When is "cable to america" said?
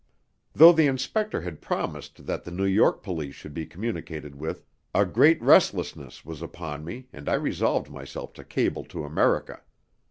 8.43-9.61